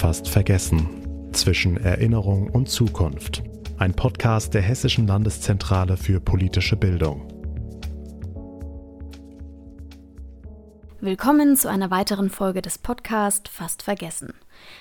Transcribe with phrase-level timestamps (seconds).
[0.00, 0.88] Fast vergessen.
[1.32, 3.42] Zwischen Erinnerung und Zukunft.
[3.76, 7.28] Ein Podcast der Hessischen Landeszentrale für politische Bildung.
[11.00, 14.32] Willkommen zu einer weiteren Folge des Podcasts Fast vergessen.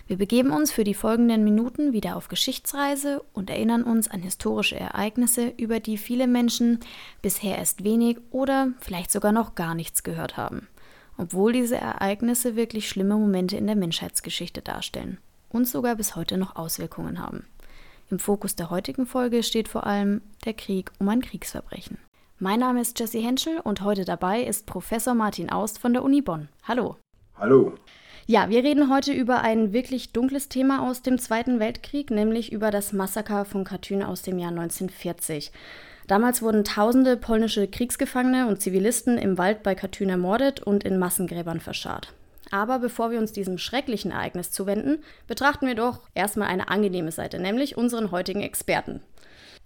[0.08, 4.80] Wir begeben uns für die folgenden Minuten wieder auf Geschichtsreise und erinnern uns an historische
[4.80, 6.80] Ereignisse, über die viele Menschen
[7.22, 10.70] bisher erst wenig oder vielleicht sogar noch gar nichts gehört haben
[11.20, 15.18] obwohl diese Ereignisse wirklich schlimme Momente in der Menschheitsgeschichte darstellen
[15.50, 17.46] und sogar bis heute noch Auswirkungen haben.
[18.10, 21.98] Im Fokus der heutigen Folge steht vor allem der Krieg um ein Kriegsverbrechen.
[22.40, 26.22] Mein Name ist Jesse Henschel und heute dabei ist Professor Martin Aust von der Uni
[26.22, 26.48] Bonn.
[26.64, 26.96] Hallo.
[27.38, 27.74] Hallo.
[28.26, 32.72] Ja, wir reden heute über ein wirklich dunkles Thema aus dem Zweiten Weltkrieg, nämlich über
[32.72, 35.52] das Massaker von Katyn aus dem Jahr 1940.
[36.10, 41.60] Damals wurden tausende polnische Kriegsgefangene und Zivilisten im Wald bei Katyn ermordet und in Massengräbern
[41.60, 42.12] verscharrt.
[42.50, 47.40] Aber bevor wir uns diesem schrecklichen Ereignis zuwenden, betrachten wir doch erstmal eine angenehme Seite,
[47.40, 49.02] nämlich unseren heutigen Experten.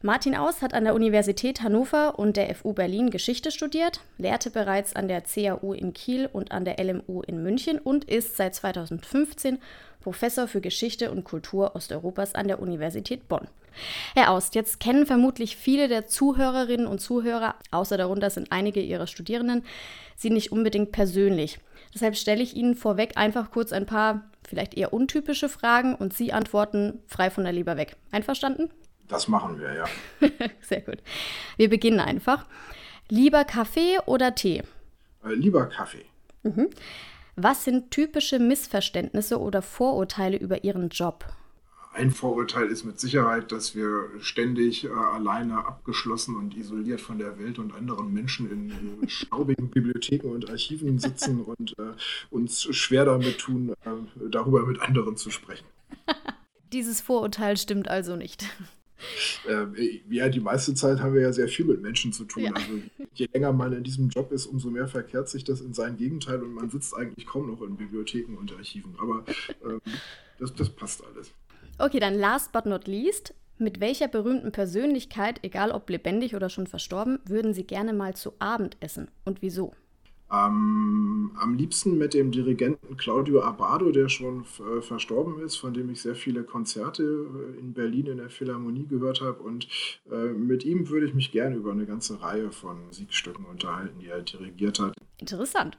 [0.01, 4.97] Martin Aus hat an der Universität Hannover und der FU Berlin Geschichte studiert, lehrte bereits
[4.97, 9.59] an der CAU in Kiel und an der LMU in München und ist seit 2015
[10.01, 13.47] Professor für Geschichte und Kultur Osteuropas an der Universität Bonn.
[14.15, 19.07] Herr Aust, jetzt kennen vermutlich viele der Zuhörerinnen und Zuhörer, außer darunter sind einige Ihrer
[19.07, 19.63] Studierenden,
[20.15, 21.59] Sie nicht unbedingt persönlich.
[21.93, 26.33] Deshalb stelle ich Ihnen vorweg einfach kurz ein paar vielleicht eher untypische Fragen und Sie
[26.33, 27.95] antworten frei von der Leber weg.
[28.11, 28.69] Einverstanden?
[29.07, 29.85] Das machen wir, ja.
[30.61, 30.97] Sehr gut.
[31.57, 32.45] Wir beginnen einfach.
[33.09, 34.63] Lieber Kaffee oder Tee?
[35.23, 36.05] Äh, lieber Kaffee.
[36.43, 36.69] Mhm.
[37.35, 41.25] Was sind typische Missverständnisse oder Vorurteile über Ihren Job?
[41.93, 47.37] Ein Vorurteil ist mit Sicherheit, dass wir ständig äh, alleine abgeschlossen und isoliert von der
[47.37, 48.71] Welt und anderen Menschen in
[49.03, 51.93] äh, staubigen Bibliotheken und Archiven sitzen und äh,
[52.31, 55.65] uns schwer damit tun, äh, darüber mit anderen zu sprechen.
[56.73, 58.45] Dieses Vorurteil stimmt also nicht.
[59.45, 62.43] Äh, ja, die meiste Zeit haben wir ja sehr viel mit Menschen zu tun.
[62.43, 62.53] Ja.
[62.53, 62.79] Also
[63.13, 66.41] je länger man in diesem Job ist, umso mehr verkehrt sich das in sein Gegenteil
[66.41, 68.95] und man sitzt eigentlich kaum noch in Bibliotheken und Archiven.
[68.99, 69.25] Aber
[69.65, 69.81] ähm,
[70.39, 71.33] das, das passt alles.
[71.79, 73.33] Okay, dann last but not least.
[73.57, 78.33] Mit welcher berühmten Persönlichkeit, egal ob lebendig oder schon verstorben, würden Sie gerne mal zu
[78.39, 79.73] Abend essen und wieso?
[80.31, 85.91] Ähm, am liebsten mit dem Dirigenten Claudio Abado, der schon äh, verstorben ist, von dem
[85.91, 89.43] ich sehr viele Konzerte äh, in Berlin in der Philharmonie gehört habe.
[89.43, 89.67] Und
[90.11, 94.07] äh, mit ihm würde ich mich gerne über eine ganze Reihe von Musikstücken unterhalten, die
[94.07, 94.95] er dirigiert hat.
[95.23, 95.77] Interessant.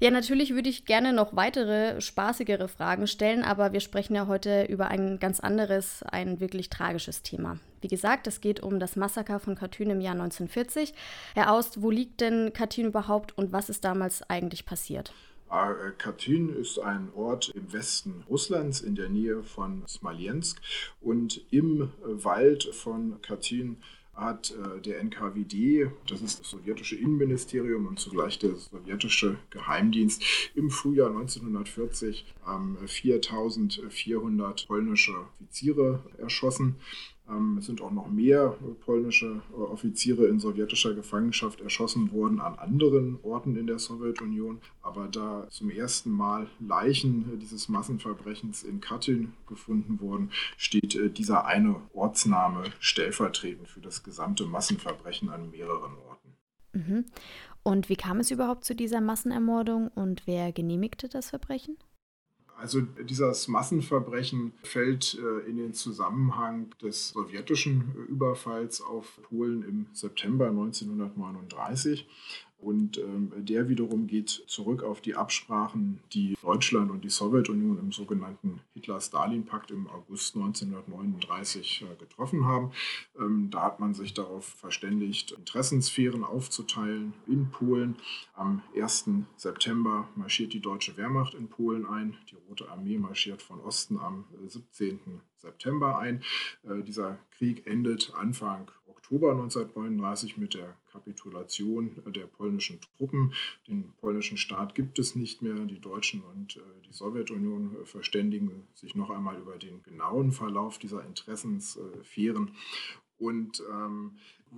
[0.00, 4.64] Ja, natürlich würde ich gerne noch weitere spaßigere Fragen stellen, aber wir sprechen ja heute
[4.64, 7.60] über ein ganz anderes, ein wirklich tragisches Thema.
[7.82, 10.92] Wie gesagt, es geht um das Massaker von Katyn im Jahr 1940.
[11.36, 15.12] Herr Aust, wo liegt denn Katyn überhaupt und was ist damals eigentlich passiert?
[15.48, 20.60] Ah, äh, Katyn ist ein Ort im Westen Russlands in der Nähe von Smolensk
[21.00, 23.76] und im Wald von Katyn
[24.14, 30.22] hat äh, der NKWD, das ist das sowjetische Innenministerium und zugleich der sowjetische Geheimdienst,
[30.54, 36.76] im Frühjahr 1940 äh, 4400 polnische Offiziere erschossen.
[37.28, 42.58] Ähm, es sind auch noch mehr polnische äh, Offiziere in sowjetischer Gefangenschaft erschossen worden an
[42.58, 44.60] anderen Orten in der Sowjetunion.
[44.82, 51.46] Aber da zum ersten Mal Leichen dieses Massenverbrechens in Katyn gefunden wurden, steht äh, dieser
[51.46, 56.36] eine Ortsname stellvertretend für das gesamte Massenverbrechen an mehreren Orten.
[56.72, 57.04] Mhm.
[57.62, 61.78] Und wie kam es überhaupt zu dieser Massenermordung und wer genehmigte das Verbrechen?
[62.64, 70.48] Also dieses Massenverbrechen fällt äh, in den Zusammenhang des sowjetischen Überfalls auf Polen im September
[70.48, 72.08] 1939.
[72.64, 77.92] Und ähm, der wiederum geht zurück auf die Absprachen, die Deutschland und die Sowjetunion im
[77.92, 82.72] sogenannten Hitler-Stalin-Pakt im August 1939 äh, getroffen haben.
[83.18, 87.96] Ähm, da hat man sich darauf verständigt, Interessensphären aufzuteilen in Polen.
[88.34, 89.10] Am 1.
[89.36, 92.16] September marschiert die deutsche Wehrmacht in Polen ein.
[92.30, 95.20] Die Rote Armee marschiert von Osten am 17.
[95.36, 96.22] September ein.
[96.62, 98.70] Äh, dieser Krieg endet Anfang
[99.04, 103.34] Oktober 1939 mit der Kapitulation der polnischen Truppen.
[103.68, 105.66] Den polnischen Staat gibt es nicht mehr.
[105.66, 111.04] Die Deutschen und äh, die Sowjetunion verständigen sich noch einmal über den genauen Verlauf dieser
[111.04, 112.52] Interessenssphären.
[113.18, 114.12] Und ähm,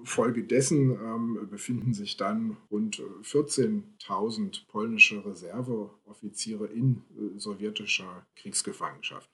[0.04, 9.28] Folgedessen ähm, befinden sich dann rund 14.000 polnische Reserveoffiziere in äh, sowjetischer Kriegsgefangenschaft.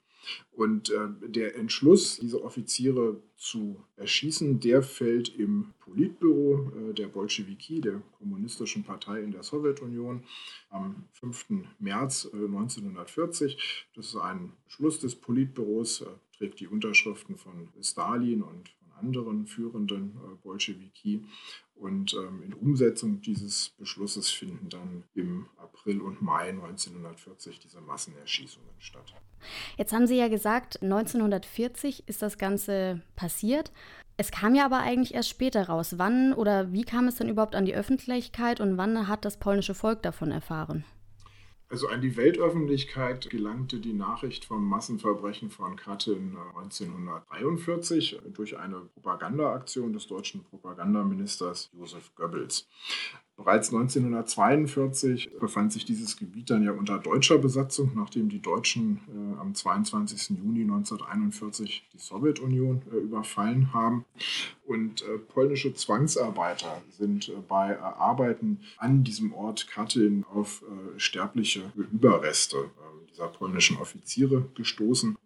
[0.51, 7.81] Und äh, der Entschluss, diese Offiziere zu erschießen, der fällt im Politbüro äh, der Bolschewiki,
[7.81, 10.23] der Kommunistischen Partei in der Sowjetunion,
[10.69, 11.65] am 5.
[11.79, 13.87] März äh, 1940.
[13.95, 16.05] Das ist ein Schluss des Politbüros, äh,
[16.37, 21.23] trägt die Unterschriften von Stalin und von anderen führenden äh, Bolschewiki.
[21.83, 28.69] Und ähm, in Umsetzung dieses Beschlusses finden dann im April und Mai 1940 diese Massenerschießungen
[28.79, 29.13] statt.
[29.77, 33.73] Jetzt haben Sie ja gesagt, 1940 ist das Ganze passiert.
[34.15, 35.95] Es kam ja aber eigentlich erst später raus.
[35.97, 39.75] Wann oder wie kam es denn überhaupt an die Öffentlichkeit und wann hat das polnische
[39.75, 40.85] Volk davon erfahren?
[41.73, 49.91] Also an die Weltöffentlichkeit gelangte die Nachricht vom Massenverbrechen von Katyn 1943 durch eine Propagandaaktion
[49.91, 52.67] des deutschen Propagandaministers Josef Goebbels.
[53.35, 59.39] Bereits 1942 befand sich dieses Gebiet dann ja unter deutscher Besatzung, nachdem die Deutschen äh,
[59.39, 60.37] am 22.
[60.37, 64.05] Juni 1941 die Sowjetunion äh, überfallen haben.
[64.65, 71.73] Und äh, polnische Zwangsarbeiter sind äh, bei Arbeiten an diesem Ort Katyn auf äh, sterbliche
[71.75, 75.17] Überreste äh, dieser polnischen Offiziere gestoßen.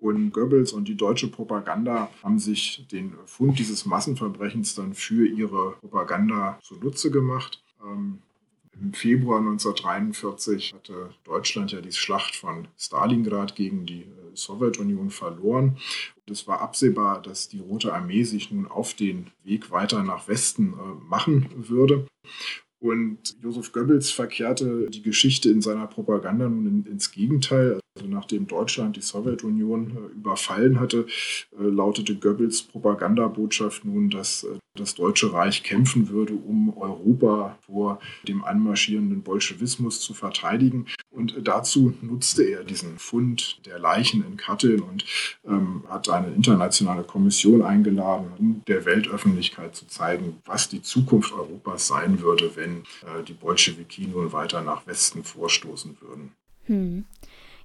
[0.00, 5.72] Und Goebbels und die deutsche Propaganda haben sich den Fund dieses Massenverbrechens dann für ihre
[5.80, 7.62] Propaganda zunutze gemacht.
[7.84, 8.18] Ähm,
[8.80, 15.78] Im Februar 1943 hatte Deutschland ja die Schlacht von Stalingrad gegen die äh, Sowjetunion verloren.
[16.14, 20.28] Und es war absehbar, dass die Rote Armee sich nun auf den Weg weiter nach
[20.28, 22.06] Westen äh, machen würde.
[22.80, 27.80] Und Josef Goebbels verkehrte die Geschichte in seiner Propaganda nun in, ins Gegenteil.
[27.98, 31.06] Also nachdem Deutschland die Sowjetunion äh, überfallen hatte,
[31.58, 37.98] äh, lautete Goebbels Propagandabotschaft nun, dass äh, das Deutsche Reich kämpfen würde, um Europa vor
[38.28, 40.86] dem anmarschierenden Bolschewismus zu verteidigen.
[41.10, 45.04] Und dazu nutzte er diesen Fund der Leichen in Katyn und
[45.44, 51.88] ähm, hat eine internationale Kommission eingeladen, um der Weltöffentlichkeit zu zeigen, was die Zukunft Europas
[51.88, 52.84] sein würde, wenn
[53.26, 56.32] die Bolschewiki nun weiter nach Westen vorstoßen würden.
[56.66, 57.04] Hm.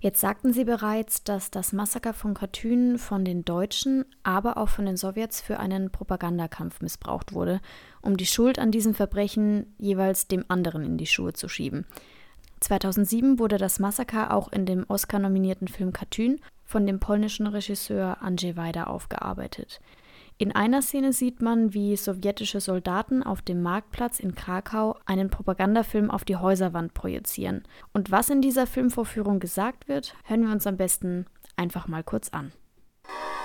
[0.03, 4.85] Jetzt sagten Sie bereits, dass das Massaker von Katyn von den Deutschen, aber auch von
[4.85, 7.61] den Sowjets für einen Propagandakampf missbraucht wurde,
[8.01, 11.85] um die Schuld an diesem Verbrechen jeweils dem anderen in die Schuhe zu schieben.
[12.59, 18.57] 2007 wurde das Massaker auch in dem Oscar-nominierten Film Katyn von dem polnischen Regisseur Andrzej
[18.57, 19.79] Wajda aufgearbeitet.
[20.39, 26.09] In einer Szene sieht man, wie sowjetische Soldaten auf dem Marktplatz in Krakau einen Propagandafilm
[26.09, 27.63] auf die Häuserwand projizieren.
[27.93, 32.29] Und was in dieser Filmvorführung gesagt wird, hören wir uns am besten einfach mal kurz
[32.29, 32.51] an.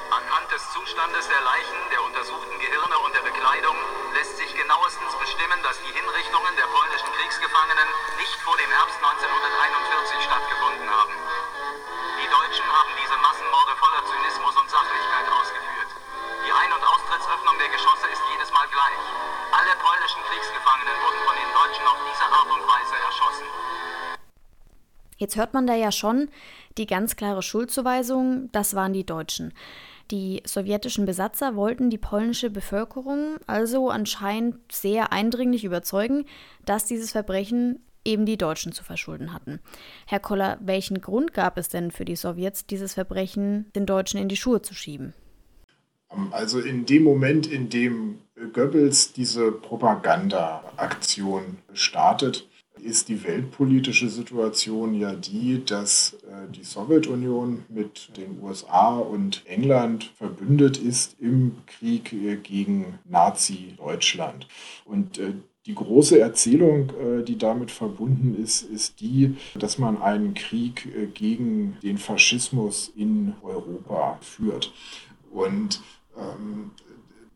[0.08, 3.76] Anhand des Zustandes der Leichen, der untersuchten Gehirne und der Bekleidung
[4.16, 10.24] lässt sich genauestens bestimmen, dass die Hinrichtungen der polnischen Kriegsgefangenen nicht vor dem Herbst 1941
[10.24, 11.27] stattgefunden haben.
[20.38, 23.46] Kriegsgefangenen wurden von den Deutschen auf diese Art und Weise erschossen.
[25.16, 26.28] Jetzt hört man da ja schon
[26.76, 29.52] die ganz klare Schuldzuweisung, das waren die Deutschen.
[30.12, 36.24] Die sowjetischen Besatzer wollten die polnische Bevölkerung also anscheinend sehr eindringlich überzeugen,
[36.64, 39.58] dass dieses Verbrechen eben die Deutschen zu verschulden hatten.
[40.06, 44.28] Herr Koller, welchen Grund gab es denn für die Sowjets, dieses Verbrechen den Deutschen in
[44.28, 45.14] die Schuhe zu schieben?
[46.30, 48.18] Also in dem Moment, in dem
[48.52, 52.48] Goebbels diese Propagandaaktion startet,
[52.80, 60.10] ist die weltpolitische Situation ja die, dass äh, die Sowjetunion mit den USA und England
[60.16, 64.46] verbündet ist im Krieg äh, gegen Nazi-Deutschland.
[64.84, 65.32] Und äh,
[65.66, 66.90] die große Erzählung,
[67.26, 74.18] die damit verbunden ist, ist die, dass man einen Krieg gegen den Faschismus in Europa
[74.22, 74.72] führt.
[75.30, 75.97] Und ähm,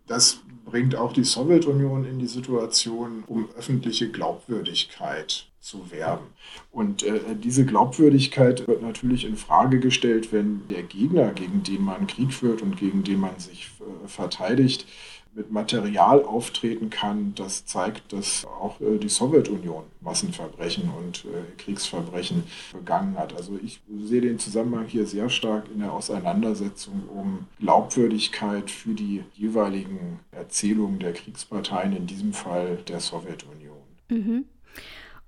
[0.07, 6.27] das bringt auch die Sowjetunion in die Situation, um öffentliche Glaubwürdigkeit zu werben.
[6.73, 12.09] Und äh, diese Glaubwürdigkeit wird natürlich in Frage gestellt, wenn der Gegner, gegen den man
[12.09, 14.87] Krieg führt und gegen den man sich äh, verteidigt,
[15.35, 22.45] mit Material auftreten kann, das zeigt, dass auch äh, die Sowjetunion Massenverbrechen und äh, Kriegsverbrechen
[22.73, 23.35] begangen hat.
[23.35, 29.25] Also ich sehe den Zusammenhang hier sehr stark in der Auseinandersetzung um Glaubwürdigkeit für die
[29.35, 33.77] jeweiligen Erzählungen der Kriegsparteien, in diesem Fall der Sowjetunion.
[34.09, 34.45] Mhm.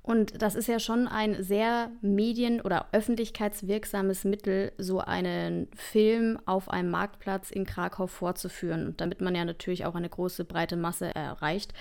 [0.06, 6.68] Und das ist ja schon ein sehr medien- oder öffentlichkeitswirksames Mittel, so einen Film auf
[6.68, 11.72] einem Marktplatz in Krakau vorzuführen, damit man ja natürlich auch eine große, breite Masse erreicht.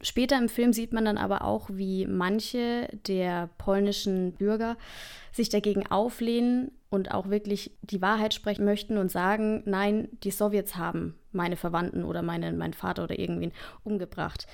[0.00, 4.78] Später im Film sieht man dann aber auch, wie manche der polnischen Bürger
[5.30, 10.76] sich dagegen auflehnen und auch wirklich die Wahrheit sprechen möchten und sagen, nein, die Sowjets
[10.76, 13.52] haben meine Verwandten oder meine, mein Vater oder irgendwen
[13.84, 14.46] umgebracht.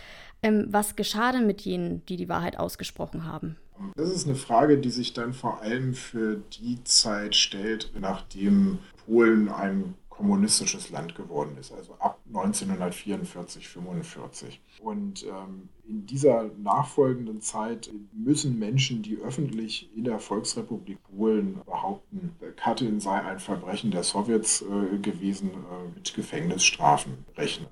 [0.45, 3.57] Ähm, was geschah denn mit jenen, die die Wahrheit ausgesprochen haben?
[3.97, 9.49] Das ist eine Frage, die sich dann vor allem für die Zeit stellt, nachdem Polen
[9.49, 14.61] ein kommunistisches Land geworden ist, also ab 1944, 45.
[14.81, 22.37] Und ähm, in dieser nachfolgenden Zeit müssen Menschen, die öffentlich in der Volksrepublik Polen behaupten,
[22.57, 27.67] Katyn sei ein Verbrechen der Sowjets äh, gewesen, äh, mit Gefängnisstrafen rechnen.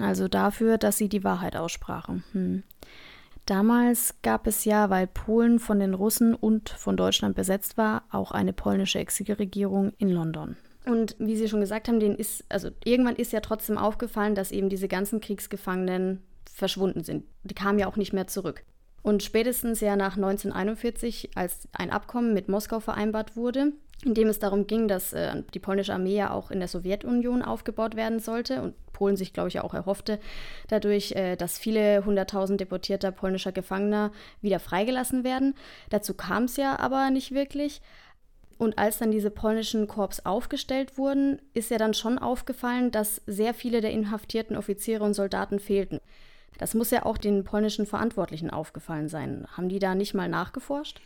[0.00, 2.24] Also dafür, dass sie die Wahrheit aussprachen.
[2.32, 2.62] Hm.
[3.46, 8.30] Damals gab es ja, weil Polen von den Russen und von Deutschland besetzt war, auch
[8.30, 10.56] eine polnische Exilregierung in London.
[10.84, 14.52] Und wie Sie schon gesagt haben, denen ist, also irgendwann ist ja trotzdem aufgefallen, dass
[14.52, 16.22] eben diese ganzen Kriegsgefangenen
[16.52, 17.24] verschwunden sind.
[17.44, 18.64] Die kamen ja auch nicht mehr zurück.
[19.02, 23.72] Und spätestens ja nach 1941, als ein Abkommen mit Moskau vereinbart wurde,
[24.04, 27.42] in dem es darum ging, dass äh, die polnische Armee ja auch in der Sowjetunion
[27.42, 30.18] aufgebaut werden sollte und Polen sich, glaube ich, auch erhoffte,
[30.68, 35.54] dadurch, äh, dass viele hunderttausend deportierter polnischer Gefangener wieder freigelassen werden.
[35.90, 37.80] Dazu kam es ja aber nicht wirklich.
[38.58, 43.54] Und als dann diese polnischen Korps aufgestellt wurden, ist ja dann schon aufgefallen, dass sehr
[43.54, 46.00] viele der inhaftierten Offiziere und Soldaten fehlten.
[46.58, 49.46] Das muss ja auch den polnischen Verantwortlichen aufgefallen sein.
[49.56, 51.00] Haben die da nicht mal nachgeforscht?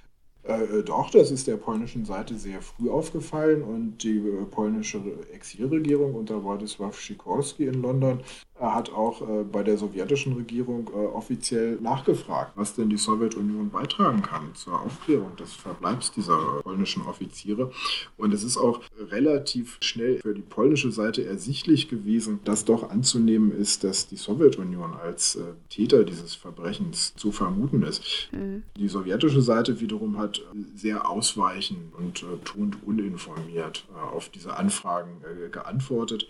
[0.46, 5.00] Äh, doch, das ist der polnischen Seite sehr früh aufgefallen und die äh, polnische
[5.32, 8.20] Exilregierung unter Władysław Sikorski in London
[8.58, 13.70] er hat auch äh, bei der sowjetischen Regierung äh, offiziell nachgefragt, was denn die Sowjetunion
[13.70, 17.70] beitragen kann zur Aufklärung des Verbleibs dieser polnischen Offiziere.
[18.16, 23.52] Und es ist auch relativ schnell für die polnische Seite ersichtlich gewesen, dass doch anzunehmen
[23.52, 28.28] ist, dass die Sowjetunion als äh, Täter dieses Verbrechens zu vermuten ist.
[28.32, 28.62] Mhm.
[28.76, 30.42] Die sowjetische Seite wiederum hat
[30.75, 36.26] sehr ausweichend und äh, tuend uninformiert äh, auf diese Anfragen äh, geantwortet.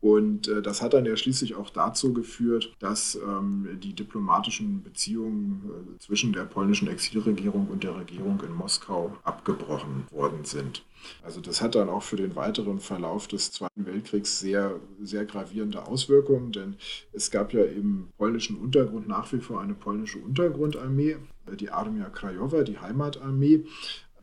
[0.00, 5.62] Und äh, das hat dann ja schließlich auch dazu geführt, dass ähm, die diplomatischen Beziehungen
[5.64, 10.82] äh, zwischen der polnischen Exilregierung und der Regierung in Moskau abgebrochen worden sind.
[11.22, 15.86] Also das hat dann auch für den weiteren Verlauf des Zweiten Weltkriegs sehr, sehr gravierende
[15.86, 16.76] Auswirkungen, denn
[17.12, 22.08] es gab ja im polnischen Untergrund nach wie vor eine polnische Untergrundarmee, äh, die Armia
[22.10, 23.64] Krajowa, die Heimatarmee.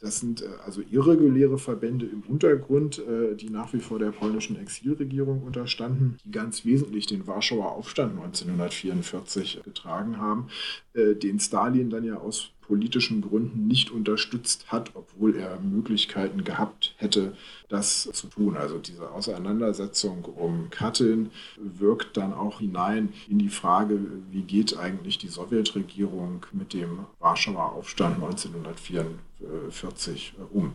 [0.03, 4.59] Das sind äh, also irreguläre Verbände im Untergrund, äh, die nach wie vor der polnischen
[4.59, 10.47] Exilregierung unterstanden, die ganz wesentlich den Warschauer Aufstand 1944 getragen haben,
[10.93, 16.95] äh, den Stalin dann ja aus politischen Gründen nicht unterstützt hat, obwohl er Möglichkeiten gehabt
[16.97, 17.35] hätte,
[17.69, 18.57] das zu tun.
[18.57, 23.99] Also diese Auseinandersetzung um Katyn wirkt dann auch hinein in die Frage,
[24.31, 30.73] wie geht eigentlich die Sowjetregierung mit dem Warschauer Aufstand 1944 um.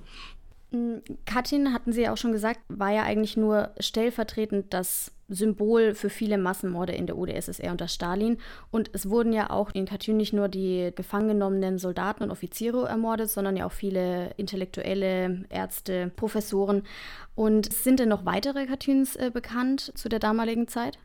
[1.25, 6.11] Katyn, hatten Sie ja auch schon gesagt, war ja eigentlich nur stellvertretend das Symbol für
[6.11, 8.39] viele Massenmorde in der UdSSR unter Stalin.
[8.71, 12.89] Und es wurden ja auch in Katyn nicht nur die gefangen genommenen Soldaten und Offiziere
[12.89, 16.83] ermordet, sondern ja auch viele Intellektuelle, Ärzte, Professoren.
[17.35, 20.99] Und sind denn noch weitere Katyns äh, bekannt zu der damaligen Zeit?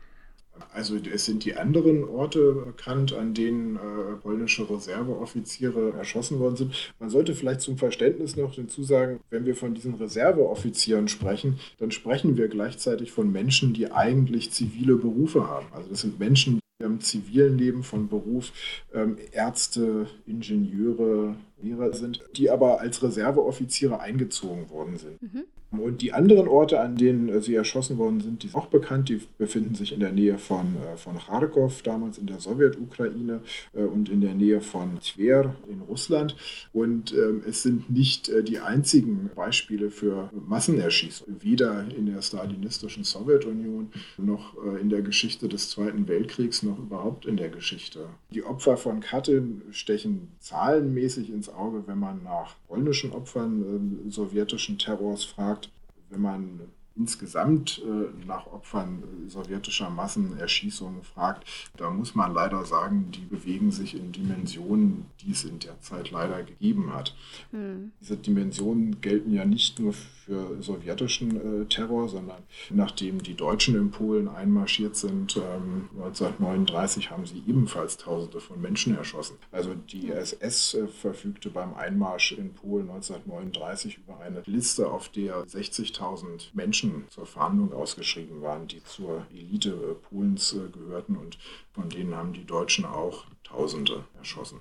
[0.72, 6.92] Also es sind die anderen Orte bekannt, an denen äh, polnische Reserveoffiziere erschossen worden sind.
[6.98, 11.90] Man sollte vielleicht zum Verständnis noch dazu sagen, wenn wir von diesen Reserveoffizieren sprechen, dann
[11.90, 15.66] sprechen wir gleichzeitig von Menschen, die eigentlich zivile Berufe haben.
[15.72, 18.52] Also das sind Menschen, die im zivilen Leben von Beruf
[18.92, 25.22] ähm, Ärzte, Ingenieure, Lehrer sind, die aber als Reserveoffiziere eingezogen worden sind.
[25.22, 25.44] Mhm.
[25.80, 29.08] Und die anderen Orte, an denen äh, sie erschossen worden sind, die sind auch bekannt.
[29.08, 33.40] Die befinden sich in der Nähe von, äh, von Kharkov, damals in der Sowjetukraine,
[33.74, 36.36] äh, und in der Nähe von Tver in Russland.
[36.72, 43.90] Und ähm, es sind nicht die einzigen Beispiele für Massenerschießungen, weder in der stalinistischen Sowjetunion
[44.16, 48.08] noch in der Geschichte des Zweiten Weltkriegs noch überhaupt in der Geschichte.
[48.30, 54.78] Die Opfer von Katyn stechen zahlenmäßig ins Auge, wenn man nach polnischen Opfern äh, sowjetischen
[54.78, 55.63] Terrors fragt.
[56.10, 56.60] Wenn man
[56.96, 61.44] insgesamt äh, nach Opfern sowjetischer Massenerschießungen fragt,
[61.76, 66.10] da muss man leider sagen, die bewegen sich in Dimensionen, die es in der Zeit
[66.10, 67.16] leider gegeben hat.
[67.50, 67.92] Mhm.
[68.00, 70.23] Diese Dimensionen gelten ja nicht nur für
[70.60, 77.42] sowjetischen äh, Terror, sondern nachdem die Deutschen in Polen einmarschiert sind, ähm, 1939 haben sie
[77.46, 79.36] ebenfalls Tausende von Menschen erschossen.
[79.52, 85.44] Also die SS äh, verfügte beim Einmarsch in Polen 1939 über eine Liste, auf der
[85.44, 91.38] 60.000 Menschen zur Verhandlung ausgeschrieben waren, die zur Elite äh, Polens gehörten und
[91.72, 94.60] von denen haben die Deutschen auch Tausende erschossen.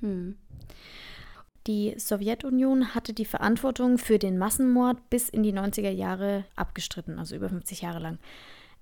[0.00, 0.36] Hm.
[1.66, 7.34] Die Sowjetunion hatte die Verantwortung für den Massenmord bis in die 90er Jahre abgestritten, also
[7.34, 8.18] über 50 Jahre lang.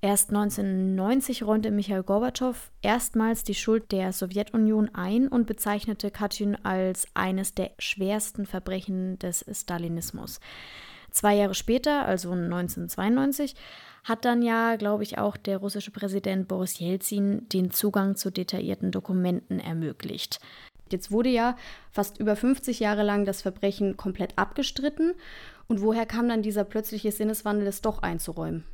[0.00, 7.06] Erst 1990 räumte Michael Gorbatschow erstmals die Schuld der Sowjetunion ein und bezeichnete Katyn als
[7.14, 10.40] eines der schwersten Verbrechen des Stalinismus.
[11.12, 13.54] Zwei Jahre später, also 1992,
[14.02, 18.90] hat dann ja, glaube ich, auch der russische Präsident Boris Jelzin den Zugang zu detaillierten
[18.90, 20.40] Dokumenten ermöglicht.
[20.92, 21.56] Jetzt wurde ja
[21.90, 25.14] fast über 50 Jahre lang das Verbrechen komplett abgestritten.
[25.68, 28.64] Und woher kam dann dieser plötzliche Sinneswandel, es doch einzuräumen?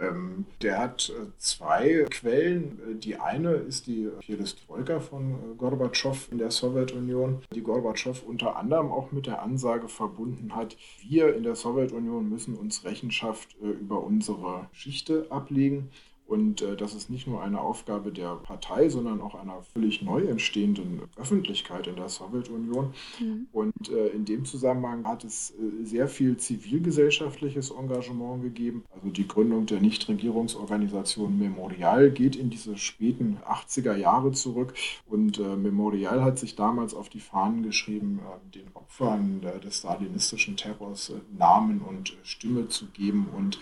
[0.00, 2.78] Ähm, der hat äh, zwei Quellen.
[2.88, 8.56] Äh, die eine ist die Perestroika von äh, Gorbatschow in der Sowjetunion, die Gorbatschow unter
[8.56, 14.02] anderem auch mit der Ansage verbunden hat, wir in der Sowjetunion müssen uns Rechenschaft über
[14.02, 15.90] unsere Geschichte ablegen.
[16.28, 20.26] Und äh, das ist nicht nur eine Aufgabe der Partei, sondern auch einer völlig neu
[20.26, 22.92] entstehenden Öffentlichkeit in der Sowjetunion.
[23.18, 23.46] Mhm.
[23.50, 28.84] Und äh, in dem Zusammenhang hat es äh, sehr viel zivilgesellschaftliches Engagement gegeben.
[28.94, 34.74] Also die Gründung der Nichtregierungsorganisation Memorial geht in diese späten 80er Jahre zurück.
[35.06, 40.58] Und äh, Memorial hat sich damals auf die Fahnen geschrieben, äh, den Opfern des stalinistischen
[40.58, 43.58] Terrors äh, Namen und Stimme zu geben und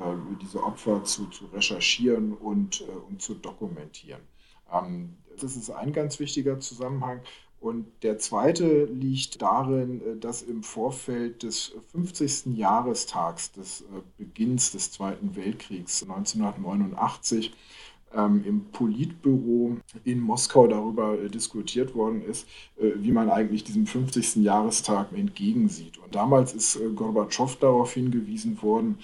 [0.00, 4.22] äh, diese Opfer zu, zu recherchieren und, äh, und zu dokumentieren.
[4.72, 7.20] Ähm, das ist ein ganz wichtiger Zusammenhang.
[7.60, 12.56] Und der zweite liegt darin, äh, dass im Vorfeld des 50.
[12.56, 13.84] Jahrestags des
[14.16, 17.52] Beginns des Zweiten Weltkriegs 1989
[18.14, 22.46] ähm, im Politbüro in Moskau darüber diskutiert worden ist,
[22.78, 24.36] äh, wie man eigentlich diesem 50.
[24.36, 25.98] Jahrestag entgegensieht.
[25.98, 28.98] Und damals ist äh, Gorbatschow darauf hingewiesen worden,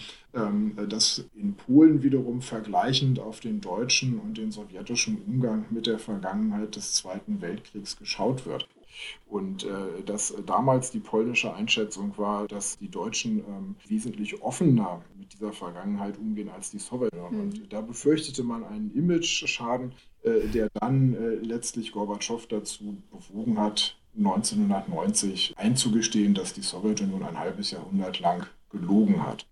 [0.88, 6.76] dass in Polen wiederum vergleichend auf den deutschen und den sowjetischen Umgang mit der Vergangenheit
[6.76, 8.68] des Zweiten Weltkriegs geschaut wird.
[9.26, 15.32] Und äh, dass damals die polnische Einschätzung war, dass die Deutschen ähm, wesentlich offener mit
[15.32, 17.34] dieser Vergangenheit umgehen als die Sowjetunion.
[17.34, 17.40] Mhm.
[17.40, 23.96] Und da befürchtete man einen Image-Schaden, äh, der dann äh, letztlich Gorbatschow dazu bewogen hat,
[24.16, 29.46] 1990 einzugestehen, dass die Sowjetunion ein halbes Jahrhundert lang gelogen hat.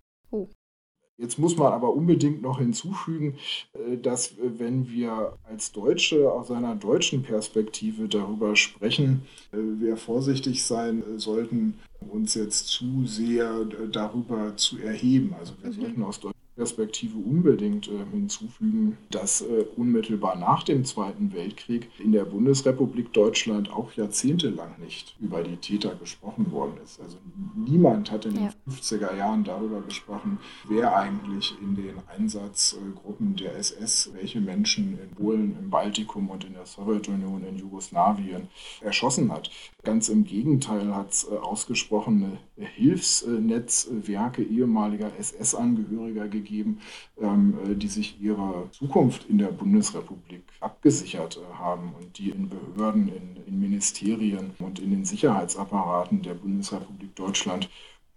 [1.16, 3.37] Jetzt muss man aber unbedingt noch hinzufügen,
[3.72, 9.22] äh, dass äh, wenn wir als Deutsche aus einer deutschen Perspektive darüber sprechen,
[9.53, 15.35] äh, wir vorsichtig sein sollten, uns jetzt zu sehr darüber zu erheben.
[15.38, 15.74] Also wir mhm.
[15.74, 16.20] sollten aus
[16.57, 23.73] Perspektive unbedingt äh, hinzufügen, dass äh, unmittelbar nach dem Zweiten Weltkrieg in der Bundesrepublik Deutschland
[23.73, 27.01] auch jahrzehntelang nicht über die Täter gesprochen worden ist.
[27.01, 27.19] Also
[27.57, 28.53] niemand hat in ja.
[28.67, 30.38] den 50er Jahren darüber gesprochen,
[30.69, 36.53] wer eigentlich in den Einsatzgruppen der SS, welche Menschen in Polen, im Baltikum und in
[36.53, 38.47] der Sowjetunion, in Jugoslawien
[38.81, 39.51] erschossen hat.
[39.83, 48.20] Ganz im Gegenteil hat es äh, ausgesprochene Hilfsnetzwerke ehemaliger SS-Angehöriger gegeben, ähm, äh, die sich
[48.20, 54.50] ihre Zukunft in der Bundesrepublik abgesichert äh, haben und die in Behörden, in, in Ministerien
[54.59, 57.68] und in den Sicherheitsapparaten der Bundesrepublik Deutschland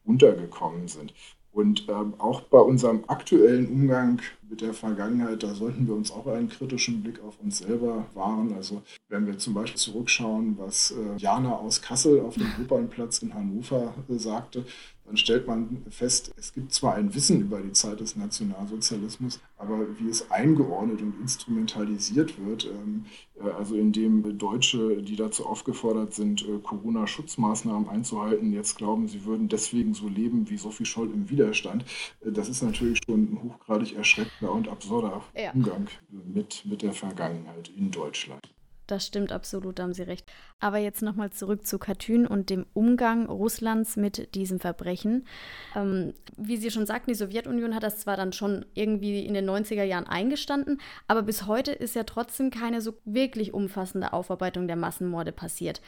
[0.03, 1.13] untergekommen sind.
[1.57, 6.27] Und ähm, auch bei unserem aktuellen Umgang mit der Vergangenheit, da sollten wir uns auch
[6.27, 8.53] einen kritischen Blick auf uns selber wahren.
[8.53, 13.33] Also wenn wir zum Beispiel zurückschauen, was äh, Jana aus Kassel auf dem Opernplatz in
[13.33, 14.65] Hannover äh, sagte,
[15.07, 19.87] dann stellt man fest, es gibt zwar ein Wissen über die Zeit des Nationalsozialismus, aber
[19.99, 23.05] wie es eingeordnet und instrumentalisiert wird, ähm,
[23.41, 29.47] äh, also indem Deutsche, die dazu aufgefordert sind, äh, Corona-Schutzmaßnahmen einzuhalten, jetzt glauben, sie würden
[29.47, 31.85] deswegen so leben wie Sophie Scholl im Widerstand,
[32.25, 35.51] äh, das ist natürlich schon ein hochgradig erschreckender und absurder ja.
[35.53, 38.41] Umgang mit, mit der Vergangenheit in Deutschland.
[38.87, 40.25] Das stimmt absolut, da haben Sie recht.
[40.59, 45.27] Aber jetzt nochmal zurück zu Katyn und dem Umgang Russlands mit diesem Verbrechen.
[45.75, 49.47] Ähm, wie Sie schon sagten, die Sowjetunion hat das zwar dann schon irgendwie in den
[49.47, 54.77] 90er Jahren eingestanden, aber bis heute ist ja trotzdem keine so wirklich umfassende Aufarbeitung der
[54.77, 55.81] Massenmorde passiert.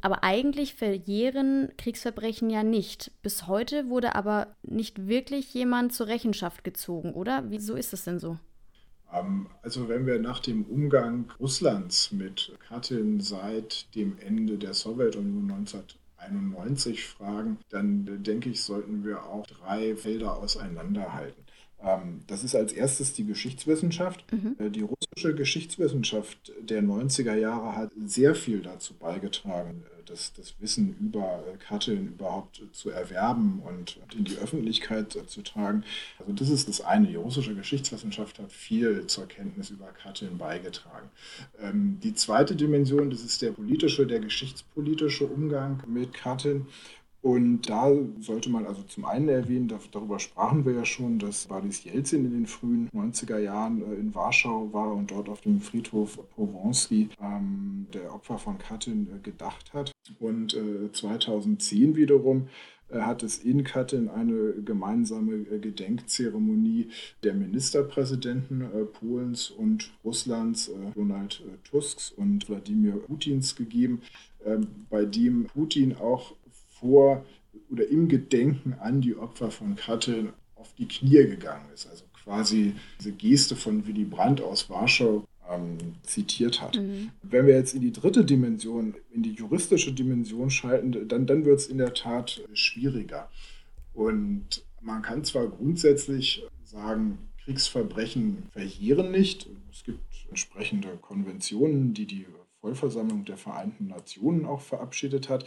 [0.00, 3.12] Aber eigentlich verjähren Kriegsverbrechen ja nicht.
[3.22, 7.44] Bis heute wurde aber nicht wirklich jemand zur Rechenschaft gezogen, oder?
[7.48, 8.38] Wieso ist das denn so?
[9.62, 17.04] Also wenn wir nach dem Umgang Russlands mit Katyn seit dem Ende der Sowjetunion 1991
[17.04, 21.46] fragen, dann denke ich, sollten wir auch drei Felder auseinanderhalten.
[21.82, 24.24] Ähm, das ist als erstes die Geschichtswissenschaft.
[24.32, 24.56] Mhm.
[24.58, 30.54] Äh, die russische Geschichtswissenschaft der 90er Jahre hat sehr viel dazu beigetragen, äh, das, das
[30.60, 35.84] Wissen über äh, Katyn überhaupt zu erwerben und in die Öffentlichkeit zu tragen.
[36.18, 37.06] Also das ist das eine.
[37.06, 41.10] Die russische Geschichtswissenschaft hat viel zur Kenntnis über Katyn beigetragen.
[41.60, 46.66] Ähm, die zweite Dimension, das ist der politische, der geschichtspolitische Umgang mit Katyn.
[47.22, 51.82] Und da sollte man also zum einen erwähnen, darüber sprachen wir ja schon, dass Boris
[51.82, 56.18] Jelzin in den frühen 90er Jahren äh, in Warschau war und dort auf dem Friedhof
[56.36, 59.90] Powonski ähm, der Opfer von Katyn äh, gedacht hat.
[60.20, 62.48] Und äh, 2010 wiederum
[62.90, 66.90] äh, hat es in Katyn eine gemeinsame Gedenkzeremonie
[67.24, 74.02] der Ministerpräsidenten Polens und Russlands, Donald Tusks und Wladimir Putins gegeben,
[74.44, 76.34] ähm, bei dem Putin auch
[76.80, 77.24] vor
[77.70, 81.86] oder im Gedenken an die Opfer von Katyn auf die Knie gegangen ist.
[81.86, 86.76] Also quasi diese Geste von Willy Brandt aus Warschau ähm, zitiert hat.
[86.76, 87.10] Mhm.
[87.22, 91.60] Wenn wir jetzt in die dritte Dimension, in die juristische Dimension schalten, dann, dann wird
[91.60, 93.30] es in der Tat schwieriger.
[93.94, 99.48] Und man kann zwar grundsätzlich sagen, Kriegsverbrechen verjähren nicht.
[99.70, 102.26] Es gibt entsprechende Konventionen, die die
[102.60, 105.44] Vollversammlung der Vereinten Nationen auch verabschiedet hat.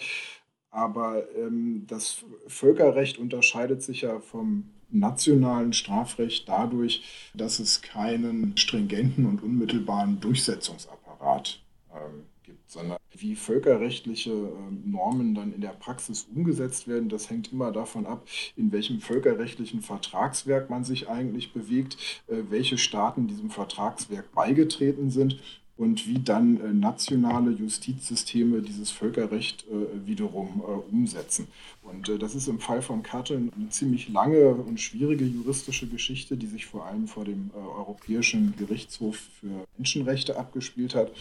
[0.71, 7.03] Aber ähm, das Völkerrecht unterscheidet sich ja vom nationalen Strafrecht dadurch,
[7.33, 11.61] dass es keinen stringenten und unmittelbaren Durchsetzungsapparat
[11.93, 17.51] ähm, gibt, sondern wie völkerrechtliche äh, Normen dann in der Praxis umgesetzt werden, das hängt
[17.51, 23.49] immer davon ab, in welchem völkerrechtlichen Vertragswerk man sich eigentlich bewegt, äh, welche Staaten diesem
[23.49, 25.39] Vertragswerk beigetreten sind
[25.79, 31.47] und wie dann äh, nationale Justizsysteme dieses Völkerrecht äh, wiederum äh, umsetzen.
[31.83, 36.47] Und das ist im Fall von Katyn eine ziemlich lange und schwierige juristische Geschichte, die
[36.47, 41.11] sich vor allem vor dem Europäischen Gerichtshof für Menschenrechte abgespielt hat.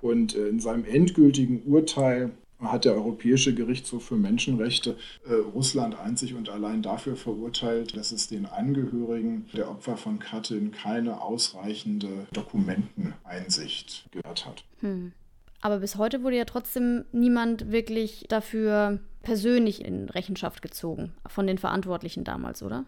[0.00, 4.96] Und in seinem endgültigen Urteil hat der Europäische Gerichtshof für Menschenrechte
[5.28, 10.72] äh, Russland einzig und allein dafür verurteilt, dass es den Angehörigen der Opfer von Katyn
[10.72, 14.64] keine ausreichende Dokumenteneinsicht gehört hat.
[14.80, 15.12] Hm.
[15.60, 21.58] Aber bis heute wurde ja trotzdem niemand wirklich dafür persönlich in Rechenschaft gezogen, von den
[21.58, 22.84] Verantwortlichen damals, oder?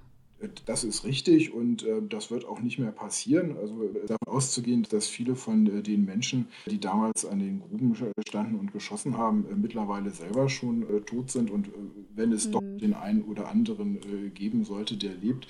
[0.66, 3.56] Das ist richtig und äh, das wird auch nicht mehr passieren.
[3.56, 7.96] Also äh, davon auszugehen, dass viele von äh, den Menschen, die damals an den Gruben
[8.26, 11.50] standen und geschossen haben, äh, mittlerweile selber schon äh, tot sind.
[11.50, 11.70] Und äh,
[12.14, 12.52] wenn es mhm.
[12.52, 13.98] doch den einen oder anderen
[14.34, 15.46] geben sollte, der lebt,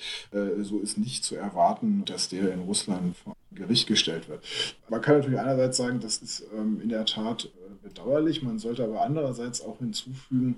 [0.61, 4.43] so ist nicht zu erwarten, dass der in Russland vor Gericht gestellt wird.
[4.89, 7.51] Man kann natürlich einerseits sagen, das ist ähm, in der Tat
[7.83, 8.41] bedauerlich.
[8.43, 10.57] Man sollte aber andererseits auch hinzufügen,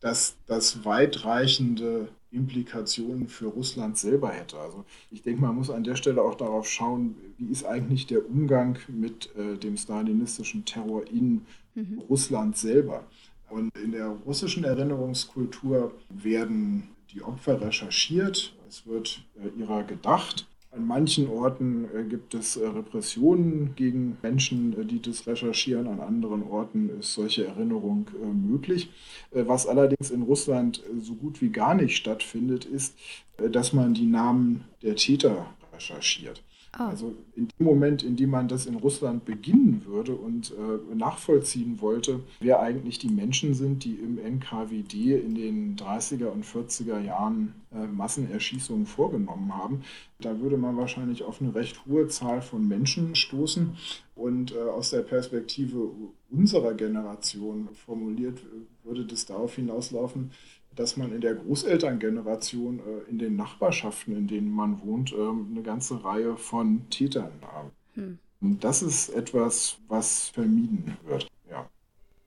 [0.00, 4.58] dass das weitreichende Implikationen für Russland selber hätte.
[4.58, 8.28] Also ich denke, man muss an der Stelle auch darauf schauen, wie ist eigentlich der
[8.28, 11.42] Umgang mit äh, dem stalinistischen Terror in
[11.74, 11.98] mhm.
[12.08, 13.04] Russland selber.
[13.50, 20.86] Und in der russischen Erinnerungskultur werden die Opfer recherchiert, es wird äh, ihrer gedacht an
[20.86, 25.86] manchen Orten äh, gibt es äh, Repressionen gegen Menschen, äh, die das recherchieren.
[25.86, 28.90] An anderen Orten ist solche Erinnerung möglich.
[29.30, 32.94] Was allerdings in Russland so gut wie gar nicht stattfindet, ist,
[33.36, 36.42] dass man die Namen der Täter recherchiert.
[36.78, 36.84] Oh.
[36.84, 41.80] Also in dem Moment, in dem man das in Russland beginnen würde und äh, nachvollziehen
[41.80, 47.54] wollte, wer eigentlich die Menschen sind, die im NKWD in den 30er und 40er Jahren
[47.74, 49.82] äh, Massenerschießungen vorgenommen haben,
[50.18, 53.76] da würde man wahrscheinlich auf eine recht hohe Zahl von Menschen stoßen.
[54.14, 55.90] Und äh, aus der Perspektive
[56.30, 58.38] unserer Generation formuliert,
[58.84, 60.30] würde das darauf hinauslaufen,
[60.76, 65.62] dass man in der Großelterngeneration äh, in den Nachbarschaften, in denen man wohnt, ähm, eine
[65.62, 67.70] ganze Reihe von Tätern hat.
[67.94, 68.18] Hm.
[68.40, 71.28] Und das ist etwas, was vermieden wird.
[71.50, 71.68] Ja.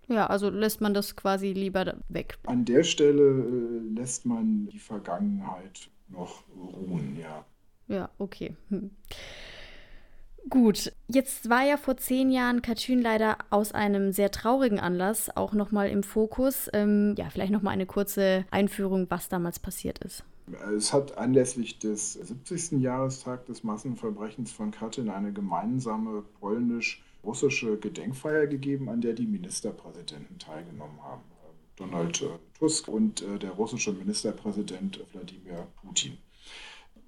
[0.08, 2.38] Ja, also lässt man das quasi lieber weg.
[2.45, 7.45] An der Stelle äh, lässt man die Vergangenheit noch ruhen, ja.
[7.88, 8.55] Ja, okay.
[8.69, 8.91] Hm.
[10.49, 15.53] Gut, jetzt war ja vor zehn Jahren Katschün leider aus einem sehr traurigen Anlass auch
[15.53, 16.69] nochmal im Fokus.
[16.73, 20.23] Ähm, ja, vielleicht nochmal eine kurze Einführung, was damals passiert ist.
[20.77, 22.79] Es hat anlässlich des 70.
[22.79, 31.01] Jahrestags des Massenverbrechens von Katyn eine gemeinsame polnisch-russische Gedenkfeier gegeben, an der die Ministerpräsidenten teilgenommen
[31.01, 31.23] haben.
[31.77, 32.23] Donald
[32.58, 36.17] Tusk und äh, der russische Ministerpräsident Wladimir Putin.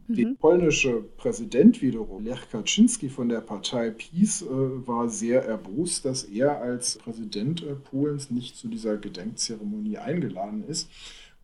[0.10, 0.38] Der mhm.
[0.38, 6.62] polnische Präsident wiederum, Lech Kaczynski von der Partei PiS, äh, war sehr erbost, dass er
[6.62, 10.90] als Präsident äh, Polens nicht zu dieser Gedenkzeremonie eingeladen ist.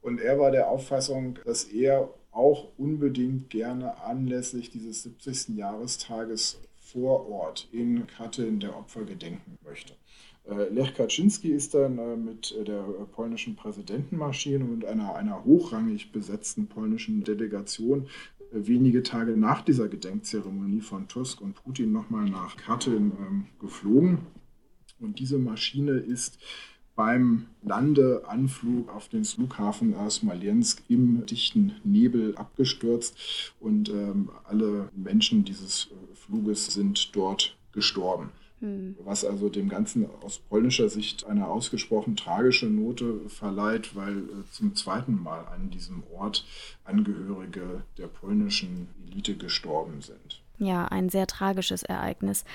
[0.01, 5.57] Und er war der Auffassung, dass er auch unbedingt gerne anlässlich dieses 70.
[5.57, 9.93] Jahrestages vor Ort in Katyn der Opfer gedenken möchte.
[10.49, 17.25] Äh, Lech Kaczynski ist dann mit der polnischen Präsidentenmaschine und einer, einer hochrangig besetzten polnischen
[17.25, 18.07] Delegation
[18.53, 24.19] wenige Tage nach dieser Gedenkzeremonie von Tusk und Putin nochmal nach Katyn ähm, geflogen.
[24.99, 26.39] Und diese Maschine ist
[26.95, 35.89] beim Landeanflug auf den Flughafen Smolensk im dichten Nebel abgestürzt und ähm, alle Menschen dieses
[36.13, 38.29] Fluges sind dort gestorben.
[38.63, 38.95] Hm.
[39.03, 44.73] Was also dem Ganzen aus polnischer Sicht eine ausgesprochen tragische Note verleiht, weil äh, zum
[44.73, 46.45] zweiten Mal an diesem Ort
[46.85, 50.41] Angehörige der polnischen Elite gestorben sind.
[50.59, 52.45] Ja, ein sehr tragisches Ereignis.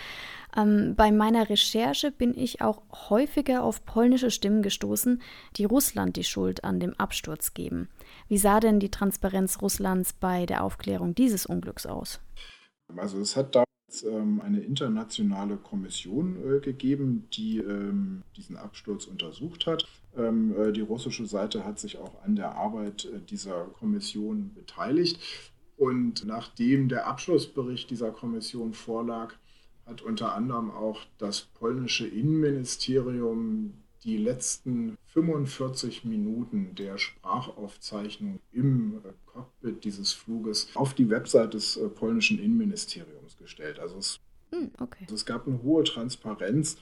[0.56, 5.20] Ähm, bei meiner Recherche bin ich auch häufiger auf polnische Stimmen gestoßen,
[5.56, 7.90] die Russland die Schuld an dem Absturz geben.
[8.28, 12.20] Wie sah denn die Transparenz Russlands bei der Aufklärung dieses Unglücks aus?
[12.96, 13.64] Also es hat da
[14.40, 19.88] eine internationale Kommission äh, gegeben, die ähm, diesen Absturz untersucht hat.
[20.16, 25.18] Ähm, äh, die russische Seite hat sich auch an der Arbeit äh, dieser Kommission beteiligt.
[25.76, 29.34] Und nachdem der Abschlussbericht dieser Kommission vorlag,
[29.86, 33.72] hat unter anderem auch das polnische Innenministerium
[34.04, 42.38] die letzten 45 Minuten der Sprachaufzeichnung im Cockpit dieses Fluges auf die Website des polnischen
[42.38, 43.17] Innenministeriums
[43.48, 43.78] gestellt.
[43.78, 44.20] Also es,
[44.52, 45.04] hm, okay.
[45.04, 46.76] also es gab eine hohe Transparenz.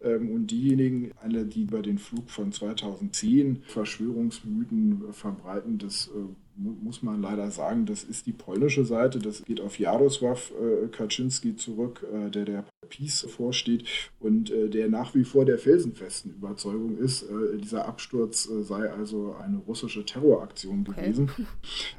[0.00, 6.20] Ähm, und diejenigen, alle, die über den Flug von 2010 Verschwörungsmythen verbreiten, das äh,
[6.56, 9.18] muss man leider sagen, das ist die polnische Seite.
[9.18, 10.38] Das geht auf Jarosław
[10.84, 13.84] äh, Kaczynski zurück, äh, der der Peace vorsteht
[14.18, 17.26] und der nach wie vor der felsenfesten Überzeugung ist,
[17.62, 21.02] dieser Absturz sei also eine russische Terroraktion okay.
[21.02, 21.30] gewesen.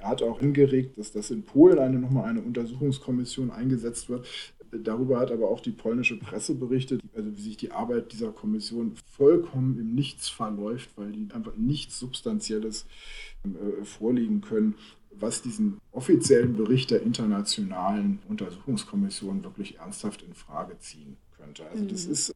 [0.01, 4.27] Er hat auch hingeregt, dass das in Polen eine, nochmal eine Untersuchungskommission eingesetzt wird.
[4.71, 8.93] Darüber hat aber auch die polnische Presse berichtet, also wie sich die Arbeit dieser Kommission
[9.17, 12.85] vollkommen im Nichts verläuft, weil die einfach nichts Substanzielles
[13.43, 14.75] äh, vorlegen können,
[15.11, 21.67] was diesen offiziellen Bericht der internationalen Untersuchungskommission wirklich ernsthaft in Frage ziehen könnte.
[21.69, 22.11] Also das mhm.
[22.13, 22.35] ist,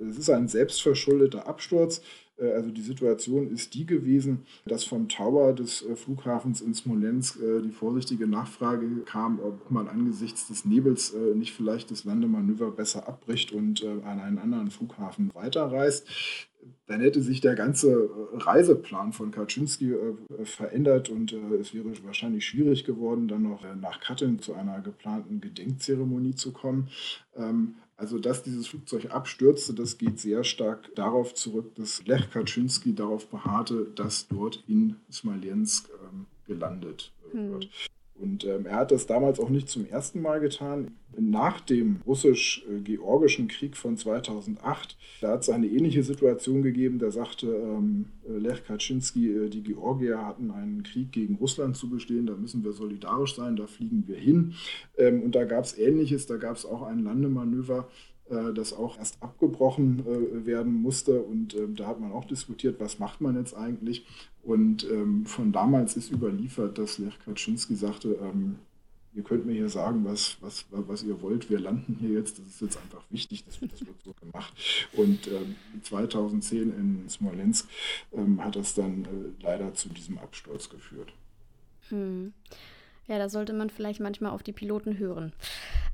[0.00, 2.00] das ist ein selbstverschuldeter Absturz.
[2.38, 7.38] Äh, also die Situation ist die gewesen, dass vom Tower des äh, Flughafens in Smolensk
[7.64, 13.52] die vorsichtige Nachfrage kam, ob man angesichts des Nebels nicht vielleicht das Landemanöver besser abbricht
[13.52, 16.06] und an einen anderen Flughafen weiterreist
[16.88, 21.92] dann hätte sich der ganze äh, Reiseplan von Kaczynski äh, verändert und äh, es wäre
[22.04, 26.88] wahrscheinlich schwierig geworden, dann noch nach Katyn zu einer geplanten Gedenkzeremonie zu kommen.
[27.36, 32.94] Ähm, also, dass dieses Flugzeug abstürzte, das geht sehr stark darauf zurück, dass Lech Kaczynski
[32.94, 37.64] darauf beharrte, dass dort in Smolensk ähm, gelandet wird.
[37.64, 37.70] Hm.
[38.20, 40.92] Und ähm, er hat das damals auch nicht zum ersten Mal getan.
[41.18, 46.98] Nach dem russisch-georgischen Krieg von 2008, da hat es eine ähnliche Situation gegeben.
[46.98, 52.26] Da sagte ähm, Lech Kaczynski, äh, die Georgier hatten einen Krieg gegen Russland zu bestehen,
[52.26, 54.54] da müssen wir solidarisch sein, da fliegen wir hin.
[54.96, 57.88] Ähm, und da gab es Ähnliches, da gab es auch ein Landemanöver
[58.30, 61.20] äh, das auch erst abgebrochen äh, werden musste.
[61.22, 64.04] Und ähm, da hat man auch diskutiert, was macht man jetzt eigentlich.
[64.48, 68.56] Und ähm, von damals ist überliefert, dass Lech Kaczynski sagte, ähm,
[69.12, 72.46] ihr könnt mir hier sagen, was, was, was ihr wollt, wir landen hier jetzt, das
[72.46, 74.54] ist jetzt einfach wichtig, das wird, das wird so gemacht.
[74.94, 77.68] Und ähm, 2010 in Smolensk
[78.14, 81.12] ähm, hat das dann äh, leider zu diesem Absturz geführt.
[81.90, 82.32] Hm.
[83.06, 85.34] Ja, da sollte man vielleicht manchmal auf die Piloten hören.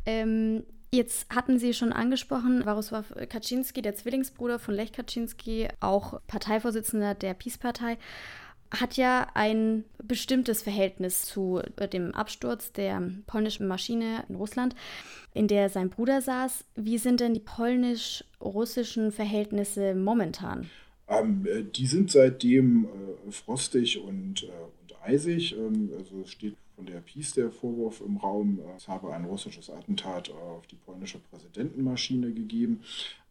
[0.07, 0.62] Ähm,
[0.95, 7.35] Jetzt hatten Sie schon angesprochen, Warosław Kaczynski, der Zwillingsbruder von Lech Kaczynski, auch Parteivorsitzender der
[7.35, 7.99] Peace-Partei,
[8.70, 14.74] hat ja ein bestimmtes Verhältnis zu äh, dem Absturz der polnischen Maschine in Russland,
[15.33, 16.64] in der sein Bruder saß.
[16.77, 20.70] Wie sind denn die polnisch-russischen Verhältnisse momentan?
[21.09, 25.55] Ähm, äh, die sind seitdem äh, frostig und, äh, und eisig.
[25.57, 29.24] Ähm, also es steht von der Peace der Vorwurf im Raum, äh, es habe ein
[29.24, 32.82] russisches Attentat auf die polnische Präsidentenmaschine gegeben.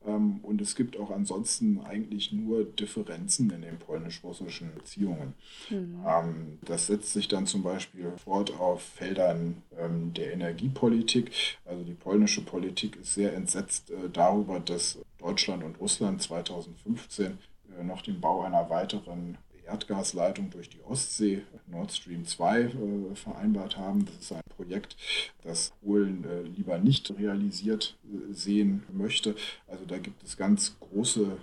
[0.06, 5.34] Ähm, und es gibt auch ansonsten eigentlich nur Differenzen in den polnisch-russischen Beziehungen.
[5.70, 6.60] Mhm.
[6.66, 11.32] Das setzt sich dann zum Beispiel fort auf Feldern ähm, der Energiepolitik.
[11.66, 17.38] Also die polnische Politik ist sehr entsetzt äh, darüber, dass Deutschland und Russland 2015
[17.80, 22.70] äh, noch den Bau einer weiteren Erdgasleitung durch die Ostsee, Nord Stream 2, äh,
[23.16, 24.06] vereinbart haben.
[24.06, 24.96] Das ist ein Projekt,
[25.42, 29.36] das Polen äh, lieber nicht realisiert äh, sehen möchte.
[29.68, 31.38] Also da gibt es ganz große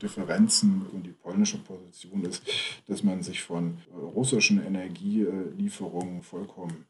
[0.00, 2.42] Differenzen und die polnische Position ist,
[2.86, 6.86] dass man sich von russischen Energielieferungen vollkommen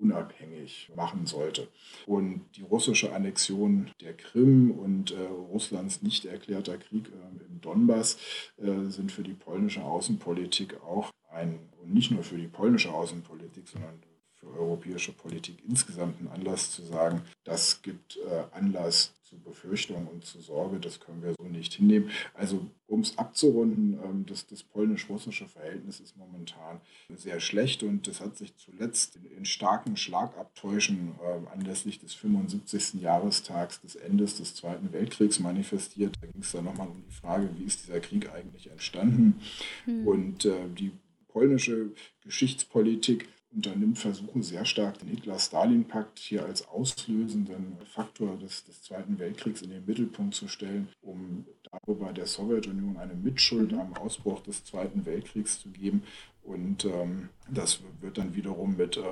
[0.00, 1.68] unabhängig machen sollte.
[2.06, 5.20] Und die russische Annexion der Krim und äh,
[5.52, 8.18] Russlands nicht erklärter Krieg äh, im Donbass
[8.58, 13.68] äh, sind für die polnische Außenpolitik auch ein, und nicht nur für die polnische Außenpolitik,
[13.68, 14.02] sondern
[14.40, 20.24] für europäische Politik insgesamt einen Anlass zu sagen, das gibt äh, Anlass zu Befürchtung und
[20.24, 22.10] zu Sorge, das können wir so nicht hinnehmen.
[22.34, 26.80] Also um es abzurunden, ähm, das, das polnisch-russische Verhältnis ist momentan
[27.14, 32.94] sehr schlecht und das hat sich zuletzt in, in starken Schlagabtäuschen äh, anlässlich des 75.
[32.94, 36.16] Jahrestags des Endes des Zweiten Weltkriegs manifestiert.
[36.20, 39.40] Da ging es dann nochmal um die Frage, wie ist dieser Krieg eigentlich entstanden?
[39.84, 40.06] Hm.
[40.08, 40.92] Und äh, die
[41.28, 41.92] polnische
[42.24, 49.62] Geschichtspolitik unternimmt Versuche sehr stark, den Hitler-Stalin-Pakt hier als auslösenden Faktor des, des, Zweiten Weltkriegs
[49.62, 55.04] in den Mittelpunkt zu stellen, um darüber der Sowjetunion eine Mitschuld am Ausbruch des Zweiten
[55.04, 56.02] Weltkriegs zu geben.
[56.50, 59.02] Und ähm, das wird dann wiederum mit äh,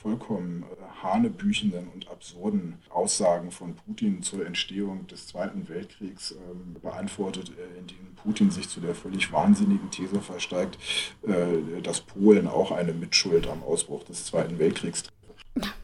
[0.00, 7.50] vollkommen äh, hanebüchenden und absurden Aussagen von Putin zur Entstehung des Zweiten Weltkriegs ähm, beantwortet,
[7.50, 10.78] äh, in denen Putin sich zu der völlig wahnsinnigen These versteigt,
[11.26, 15.74] äh, dass Polen auch eine Mitschuld am Ausbruch des Zweiten Weltkriegs trägt.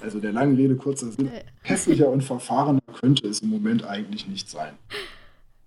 [0.00, 1.44] Also der langen Rede kurzer Sinn, äh.
[1.62, 4.74] hässlicher und verfahrener könnte es im Moment eigentlich nicht sein.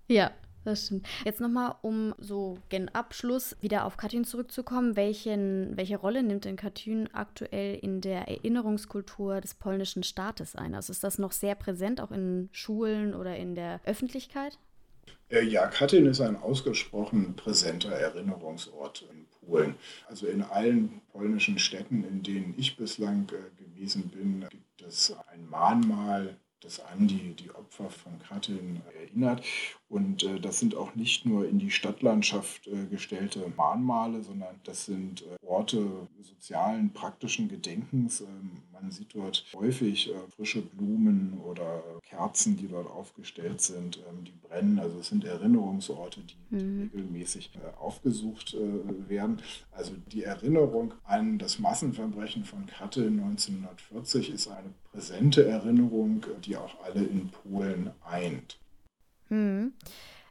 [0.08, 0.32] Ja,
[0.66, 1.06] das stimmt.
[1.24, 4.96] Jetzt nochmal, um so gen Abschluss wieder auf Katyn zurückzukommen.
[4.96, 10.74] Welchen, welche Rolle nimmt denn Katyn aktuell in der Erinnerungskultur des polnischen Staates ein?
[10.74, 14.58] Also ist das noch sehr präsent, auch in Schulen oder in der Öffentlichkeit?
[15.28, 19.74] Äh, ja, Katyn ist ein ausgesprochen präsenter Erinnerungsort in Polen.
[20.08, 25.48] Also in allen polnischen Städten, in denen ich bislang äh, gewesen bin, gibt es ein
[25.48, 29.44] Mahnmal das an die, die Opfer von Katyn erinnert.
[29.88, 34.86] Und äh, das sind auch nicht nur in die Stadtlandschaft äh, gestellte Mahnmale, sondern das
[34.86, 38.20] sind äh, Orte sozialen, praktischen Gedenkens.
[38.20, 44.24] Ähm, man sieht dort häufig äh, frische Blumen oder Kerzen, die dort aufgestellt sind, ähm,
[44.24, 44.80] die brennen.
[44.80, 46.90] Also es sind Erinnerungsorte, die, mhm.
[46.92, 49.40] regelmäßig äh, aufgesucht äh, werden.
[49.70, 56.82] Also die Erinnerung an das Massenverbrechen von Katyn 1940 ist eine präsente Erinnerung, die auch
[56.82, 58.58] alle in Polen eint.
[59.28, 59.74] Hm.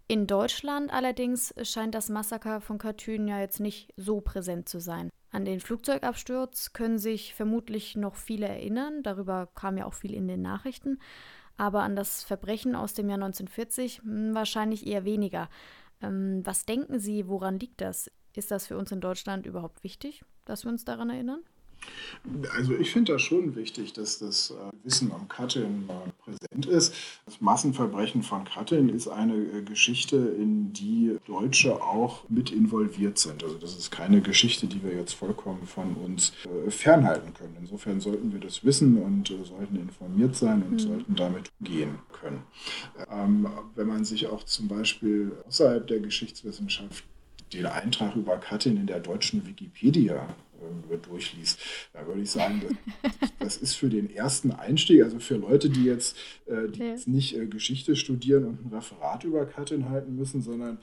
[0.08, 5.10] In Deutschland allerdings scheint das Massaker von Katyn ja jetzt nicht so präsent zu sein.
[5.31, 10.27] An den Flugzeugabsturz können sich vermutlich noch viele erinnern, darüber kam ja auch viel in
[10.27, 10.99] den Nachrichten,
[11.58, 15.49] aber an das Verbrechen aus dem Jahr 1940 hm, wahrscheinlich eher weniger.
[16.01, 18.12] Ähm, was denken Sie, woran liegt das?
[18.36, 21.43] Ist das für uns in Deutschland überhaupt wichtig, dass wir uns daran erinnern?
[22.55, 25.88] Also ich finde das schon wichtig, dass das äh, Wissen um Katyn
[26.23, 26.93] präsent ist.
[27.25, 33.43] Das Massenverbrechen von Katyn ist eine äh, Geschichte, in die Deutsche auch mit involviert sind.
[33.43, 37.57] Also das ist keine Geschichte, die wir jetzt vollkommen von uns äh, fernhalten können.
[37.59, 40.79] Insofern sollten wir das wissen und sollten informiert sein und mhm.
[40.79, 42.41] sollten damit umgehen können.
[43.11, 47.03] Ähm, wenn man sich auch zum Beispiel außerhalb der Geschichtswissenschaft
[47.53, 50.27] den Eintrag über Katyn in der deutschen Wikipedia
[51.10, 51.60] durchliest.
[51.93, 52.62] Da würde ich sagen,
[53.21, 56.86] das, das, ist für den ersten Einstieg, also für Leute, die jetzt, äh, die ja.
[56.88, 60.78] jetzt nicht äh, Geschichte studieren und ein Referat über Katyn halten müssen, sondern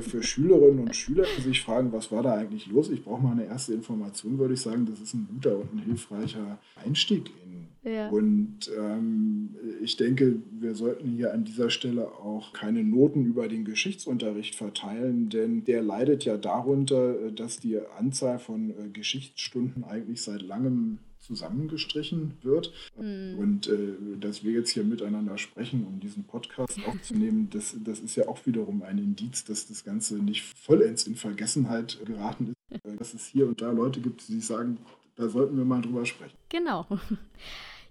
[0.00, 2.90] für Schülerinnen und Schüler, die sich fragen, was war da eigentlich los?
[2.90, 5.78] Ich brauche mal eine erste Information, würde ich sagen, das ist ein guter und ein
[5.80, 7.45] hilfreicher Einstieg in
[7.86, 8.08] ja.
[8.08, 13.64] Und ähm, ich denke, wir sollten hier an dieser Stelle auch keine Noten über den
[13.64, 20.22] Geschichtsunterricht verteilen, denn der leidet ja darunter, äh, dass die Anzahl von äh, Geschichtsstunden eigentlich
[20.22, 22.72] seit langem zusammengestrichen wird.
[22.98, 23.38] Mhm.
[23.38, 28.16] Und äh, dass wir jetzt hier miteinander sprechen, um diesen Podcast aufzunehmen, das, das ist
[28.16, 32.84] ja auch wiederum ein Indiz, dass das Ganze nicht vollends in Vergessenheit geraten ist.
[32.84, 34.78] Äh, dass es hier und da Leute gibt, die sagen,
[35.16, 36.36] da sollten wir mal drüber sprechen.
[36.48, 36.86] Genau.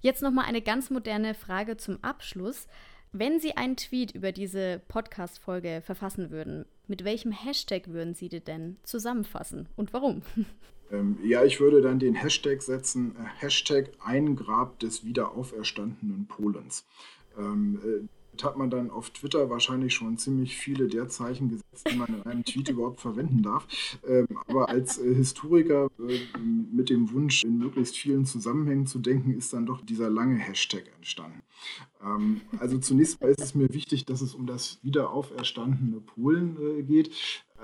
[0.06, 2.68] Jetzt nochmal eine ganz moderne Frage zum Abschluss.
[3.12, 8.40] Wenn Sie einen Tweet über diese Podcast-Folge verfassen würden, mit welchem Hashtag würden Sie die
[8.40, 10.22] denn zusammenfassen und warum?
[10.92, 16.86] Ähm, ja, ich würde dann den Hashtag setzen, äh, Hashtag Eingrab des wiederauferstandenen Polens.
[17.40, 18.08] Ähm, äh,
[18.44, 22.24] hat man dann auf Twitter wahrscheinlich schon ziemlich viele der Zeichen gesetzt, die man in
[22.24, 23.68] einem Tweet überhaupt verwenden darf.
[24.08, 29.32] Ähm, aber als äh, Historiker äh, mit dem Wunsch, in möglichst vielen Zusammenhängen zu denken,
[29.32, 31.42] ist dann doch dieser lange Hashtag entstanden.
[32.04, 36.84] Ähm, also zunächst mal ist es mir wichtig, dass es um das wiederauferstandene Polen äh,
[36.84, 37.12] geht.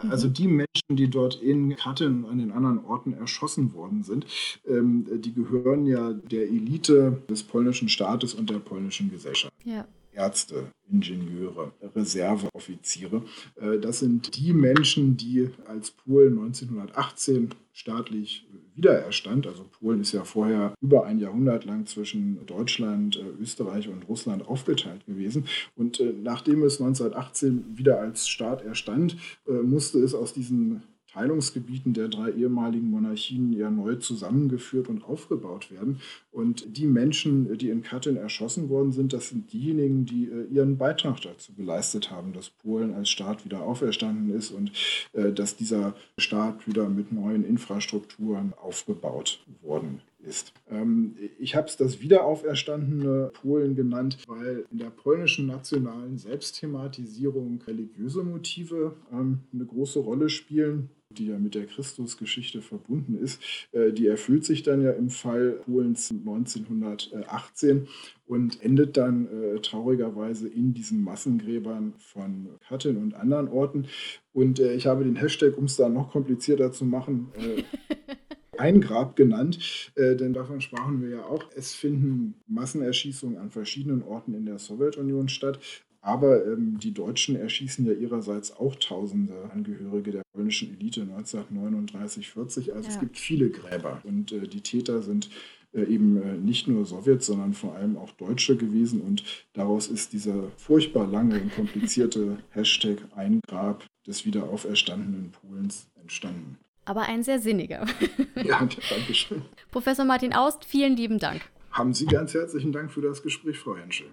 [0.10, 0.34] Also mhm.
[0.34, 4.26] die Menschen, die dort in Katyn und an den anderen Orten erschossen worden sind,
[4.68, 9.54] ähm, die gehören ja der Elite des polnischen Staates und der polnischen Gesellschaft.
[9.64, 9.86] Ja.
[10.14, 13.24] Ärzte, Ingenieure, Reserveoffiziere.
[13.56, 18.46] Äh, das sind die Menschen, die als Polen 1918 staatlich
[18.76, 19.48] wiedererstand.
[19.48, 24.48] Also Polen ist ja vorher über ein Jahrhundert lang zwischen Deutschland, äh, Österreich und Russland
[24.48, 25.46] aufgeteilt gewesen.
[25.76, 30.84] Und äh, nachdem es 1918 wieder als Staat erstand, musste es aus diesen
[31.14, 36.00] Teilungsgebieten der drei ehemaligen Monarchien ja neu zusammengeführt und aufgebaut werden.
[36.32, 40.78] Und die Menschen, die in Katyn erschossen worden sind, das sind diejenigen, die äh, ihren
[40.78, 44.72] Beitrag dazu geleistet haben, dass Polen als Staat wieder auferstanden ist und
[45.14, 50.54] äh, dass dieser Staat wieder mit neuen Infrastrukturen aufgebaut worden ist.
[50.70, 58.24] Ähm, ich habe es das wiederauferstandene Polen genannt, weil in der polnischen nationalen Selbstthematisierung religiöse
[58.24, 63.42] Motive ähm, eine große Rolle spielen die ja mit der Christusgeschichte verbunden ist,
[63.72, 67.88] äh, die erfüllt sich dann ja im Fall Polens 1918
[68.28, 73.88] und endet dann äh, traurigerweise in diesen Massengräbern von Katyn und anderen Orten.
[74.34, 77.64] Und äh, ich habe den Hashtag, um es da noch komplizierter zu machen, äh,
[78.58, 81.50] ein Grab genannt, äh, denn davon sprachen wir ja auch.
[81.56, 85.60] Es finden Massenerschießungen an verschiedenen Orten in der Sowjetunion statt.
[86.02, 92.74] Aber ähm, die Deutschen erschießen ja ihrerseits auch tausende Angehörige der polnischen Elite 1939, 40.
[92.74, 92.96] Also ja.
[92.96, 95.30] es gibt viele Gräber und äh, die Täter sind
[95.74, 99.02] äh, eben äh, nicht nur Sowjets, sondern vor allem auch Deutsche gewesen.
[99.02, 99.24] Und
[99.54, 106.58] daraus ist dieser furchtbar lange und komplizierte Hashtag Ein Grab des wiederauferstandenen Polens entstanden.
[106.86, 107.86] Aber ein sehr sinniger.
[108.36, 109.44] ja, danke schön.
[109.72, 111.42] Professor Martin Aust, vielen lieben Dank.
[111.72, 114.08] Haben Sie ganz herzlichen Dank für das Gespräch, Frau Henschel.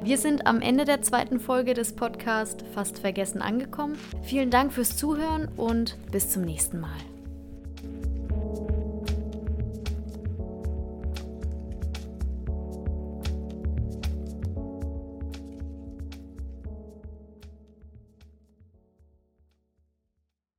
[0.00, 3.96] Wir sind am Ende der zweiten Folge des Podcasts Fast Vergessen angekommen.
[4.24, 6.98] Vielen Dank fürs Zuhören und bis zum nächsten Mal.